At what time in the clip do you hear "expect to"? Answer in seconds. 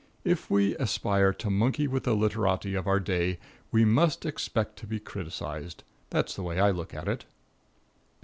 4.25-4.87